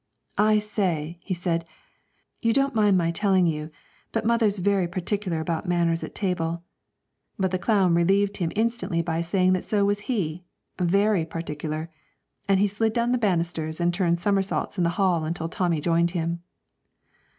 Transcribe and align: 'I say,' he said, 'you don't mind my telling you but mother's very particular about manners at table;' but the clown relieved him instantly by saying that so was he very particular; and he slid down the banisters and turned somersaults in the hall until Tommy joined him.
'I 0.39 0.57
say,' 0.57 1.19
he 1.21 1.35
said, 1.35 1.63
'you 2.41 2.53
don't 2.53 2.73
mind 2.73 2.97
my 2.97 3.11
telling 3.11 3.45
you 3.45 3.69
but 4.11 4.25
mother's 4.25 4.57
very 4.57 4.87
particular 4.87 5.39
about 5.39 5.67
manners 5.67 6.03
at 6.03 6.15
table;' 6.15 6.63
but 7.37 7.51
the 7.51 7.59
clown 7.59 7.93
relieved 7.93 8.37
him 8.37 8.51
instantly 8.55 9.03
by 9.03 9.21
saying 9.21 9.53
that 9.53 9.63
so 9.63 9.85
was 9.85 9.99
he 10.09 10.43
very 10.79 11.23
particular; 11.23 11.91
and 12.49 12.59
he 12.59 12.65
slid 12.65 12.93
down 12.93 13.11
the 13.11 13.19
banisters 13.19 13.79
and 13.79 13.93
turned 13.93 14.19
somersaults 14.19 14.79
in 14.79 14.83
the 14.83 14.89
hall 14.97 15.23
until 15.23 15.47
Tommy 15.47 15.79
joined 15.79 16.09
him. 16.17 16.41